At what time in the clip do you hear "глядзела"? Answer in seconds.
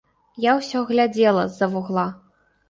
0.91-1.45